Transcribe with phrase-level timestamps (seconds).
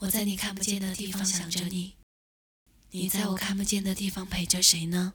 [0.00, 1.94] 我在你看不见的地方想着你，
[2.92, 5.14] 你在我看不见的地方陪着谁呢？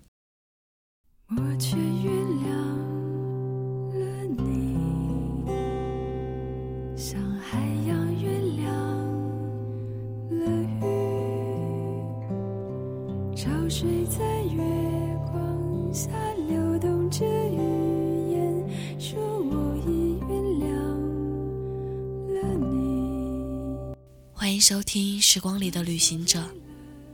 [1.29, 2.13] 我却原
[2.43, 2.51] 谅
[3.93, 4.75] 了你，
[24.53, 26.39] 欢迎收听《时光里的旅行者》，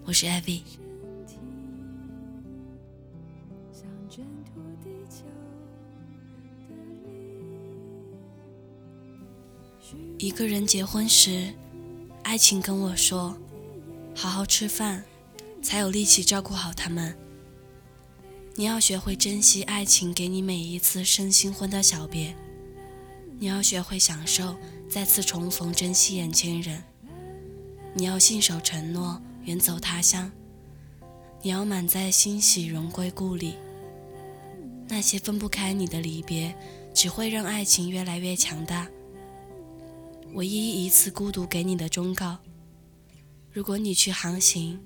[0.04, 0.62] 我是艾薇。
[10.18, 11.54] 一个人结婚时，
[12.24, 13.38] 爱情跟我说
[14.14, 15.06] ：“好好吃饭，
[15.62, 17.18] 才有力气照顾好他们。”
[18.56, 22.36] 你要学会珍惜爱情给你每一次生新婚的小别，
[23.40, 24.58] 你要学会享受
[24.90, 26.84] 再次重逢，珍惜眼前人。
[27.94, 30.32] 你要信守承诺，远走他乡。
[31.42, 33.56] 你要满载欣喜，荣归故里。
[34.88, 36.56] 那些分不开你的离别，
[36.94, 38.88] 只会让爱情越来越强大。
[40.34, 42.38] 唯一一次孤独给你的忠告：
[43.52, 44.80] 如果你去航行，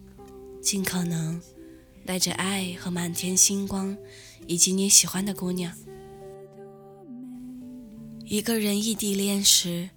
[0.62, 1.42] 尽可能
[2.06, 3.98] 带着爱和满天星光，
[4.48, 5.74] 以及你喜欢的姑娘。
[8.26, 9.90] 一个人异地恋时，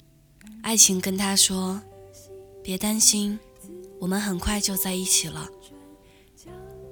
[0.63, 1.81] 爱情跟他说
[2.67, 3.39] ：“别担心，
[4.01, 5.49] 我们很快就在一起了。”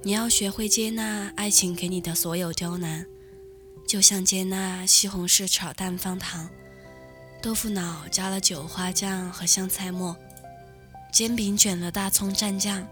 [0.05, 3.05] 你要学会接纳爱情给你的所有刁难，
[3.85, 6.49] 就像接纳西红柿炒蛋放糖。
[7.43, 10.17] 豆腐脑加了韭花酱和香菜末，
[11.13, 12.87] 煎饼卷了大葱蘸酱，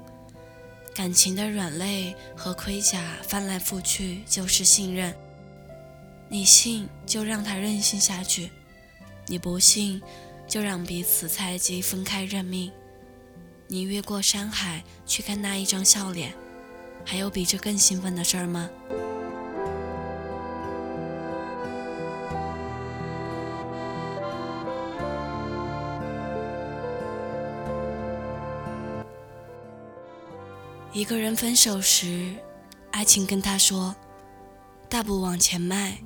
[0.92, 5.14] 感情的软肋和盔甲翻来覆去就是信任。
[6.28, 8.50] 你信就让他任性下去，
[9.28, 10.02] 你不信
[10.52, 12.70] 就让彼此猜忌分开认命。
[13.68, 16.34] 你越过山海去看那一张笑脸，
[17.06, 18.68] 还有比这更兴奋的事儿吗？
[30.92, 32.34] 一个人分手时，
[32.90, 33.96] 爱情跟他说
[34.90, 35.96] ：“大步往前迈，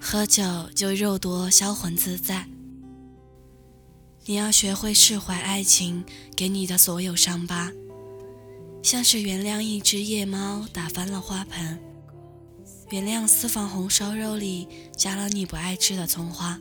[0.00, 0.42] 喝酒
[0.74, 2.44] 就肉多销魂自在。”
[4.28, 6.04] 你要学会释怀爱情
[6.34, 7.72] 给你的所有伤疤，
[8.82, 11.78] 像是原谅一只夜猫打翻了花盆，
[12.90, 14.66] 原谅私房红烧肉里
[14.96, 16.60] 加了你不爱吃的葱花，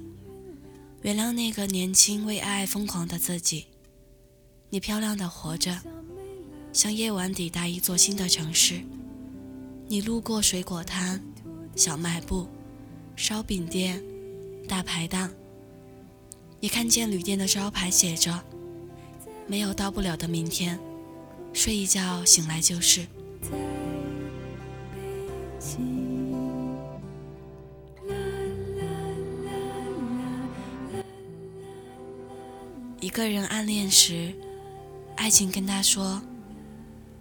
[1.01, 3.65] 原谅那个年轻为爱疯狂的自己。
[4.69, 5.75] 你漂亮的活着。
[6.71, 8.81] 像夜晚抵达一座新的城市，
[9.87, 11.19] 你路过水果摊、
[11.73, 12.47] 小卖部、
[13.15, 14.03] 烧饼店、
[14.67, 15.31] 大排档，
[16.59, 18.43] 你看见旅店的招牌写着
[19.47, 20.79] “没有到不了的明天，
[21.53, 23.05] 睡一觉醒来就是”。
[32.99, 34.33] 一个人暗恋时，
[35.15, 36.21] 爱情跟他说。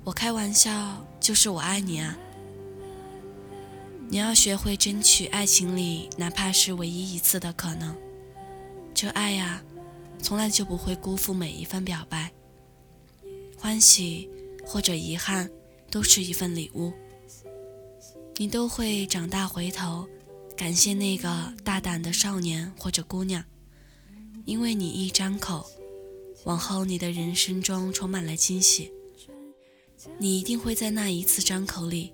[0.02, 2.16] 我开玩笑，就是我爱你啊！
[4.08, 7.96] 你要学会争取爱情里哪怕是唯一一次的可能。
[8.94, 9.60] 这爱呀，
[10.22, 12.32] 从来就不会辜负每一份表白。
[13.58, 14.30] 欢喜
[14.64, 15.50] 或者遗憾，
[15.90, 16.92] 都是一份礼物。
[18.36, 20.08] 你都会长大回头，
[20.56, 23.44] 感谢那个大胆的少年或者姑娘，
[24.44, 25.66] 因为你一张口，
[26.44, 28.92] 往后你的人生中充满了惊喜。
[30.18, 32.12] 你一定会在那一次张口里，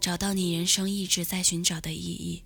[0.00, 2.42] 找到你人生一直在寻找的意义。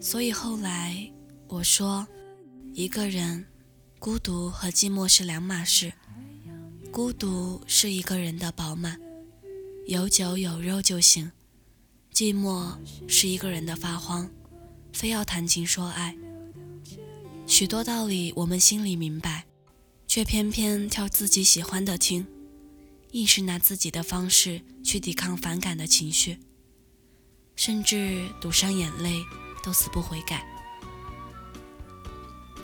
[0.00, 1.10] 所以后来
[1.46, 2.06] 我说，
[2.72, 3.46] 一个人
[3.98, 5.92] 孤独和寂寞是两码事。
[6.90, 9.00] 孤独是一个人的饱满，
[9.86, 11.30] 有酒有肉就行；
[12.12, 12.76] 寂寞
[13.08, 14.30] 是一个人的发慌，
[14.92, 16.16] 非要谈情说爱。
[17.46, 19.44] 许多道理我们心里明白，
[20.06, 22.26] 却偏偏挑自己喜欢的听。
[23.12, 26.38] 硬是拿自己的方式去抵抗反感的情绪，
[27.54, 29.22] 甚至堵上眼泪
[29.62, 30.44] 都死不悔改。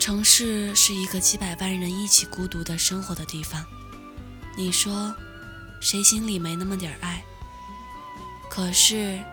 [0.01, 3.63] 城市是一个几百万人一起孤独的生活的地方，
[4.57, 5.15] 你说，
[5.79, 7.23] 谁心里没那么点爱？
[8.49, 9.23] 可是，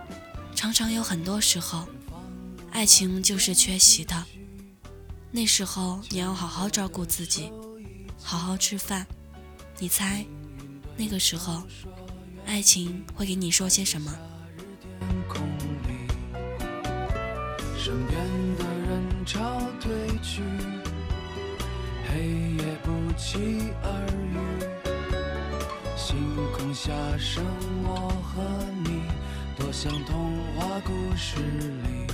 [0.55, 1.88] 常常有很多时候，
[2.70, 4.23] 爱情就是缺席的。
[5.31, 7.50] 那时候你要好好照顾自己，
[8.23, 9.06] 好好吃饭。
[9.79, 10.23] 你猜？
[10.99, 11.62] 那个时候，
[12.44, 14.15] 爱情会给你说些什么？
[17.88, 18.20] 身边
[18.58, 19.40] 的人潮
[19.81, 19.88] 褪
[20.20, 20.43] 去，
[22.06, 22.19] 黑
[22.58, 23.88] 夜不期而
[24.31, 24.37] 遇，
[25.96, 26.19] 星
[26.52, 27.43] 空下剩
[27.85, 28.43] 我和
[28.85, 29.00] 你，
[29.56, 32.06] 多像童话故事里。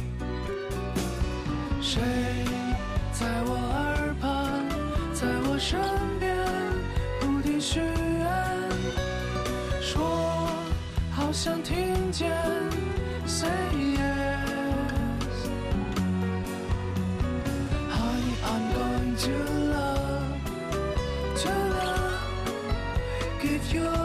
[1.80, 2.00] 谁
[3.10, 4.64] 在我耳畔，
[5.12, 5.76] 在我身
[6.20, 6.36] 边，
[7.18, 7.92] 不停许愿，
[9.82, 10.48] 说
[11.10, 12.30] 好想听见
[13.26, 13.50] ，Say
[19.16, 20.44] To love,
[21.36, 24.03] to love, give your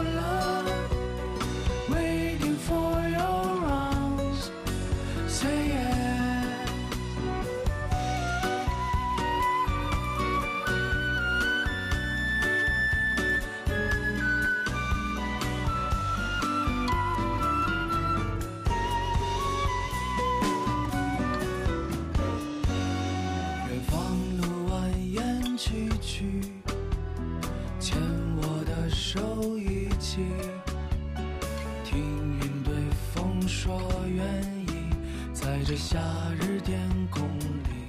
[35.70, 36.00] 在夏
[36.40, 36.80] 日天
[37.12, 37.86] 空里，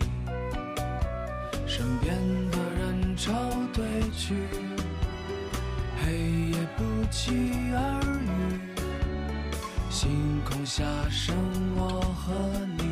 [1.66, 2.16] 身边
[2.52, 3.34] 的人潮
[3.74, 4.36] 对聚，
[6.00, 6.12] 黑
[6.52, 7.32] 夜不期
[7.74, 8.62] 而遇，
[9.90, 11.36] 星空下剩
[11.76, 12.36] 我和
[12.78, 12.84] 你，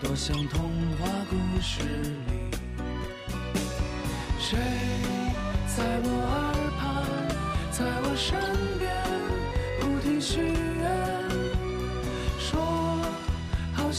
[0.00, 0.62] 多像童
[0.96, 2.56] 话故事里。
[4.38, 4.56] 谁
[5.76, 7.04] 在我耳旁，
[7.70, 8.40] 在我身
[8.78, 8.96] 边，
[9.78, 10.18] 不停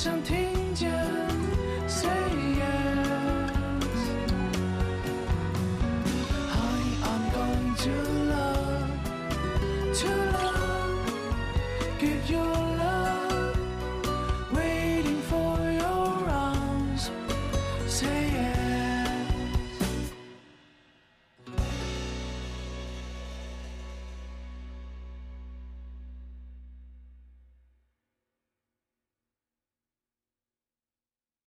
[0.04, 0.36] 想听
[0.76, 0.92] 见
[1.88, 2.10] say
[2.58, 3.52] yes.
[7.10, 7.96] I'm going to
[8.34, 8.90] love,
[10.00, 10.10] to
[10.40, 11.38] love,
[12.02, 12.54] give your
[12.84, 13.58] love,
[14.52, 17.10] waiting for your arms.
[17.88, 18.63] Say yes.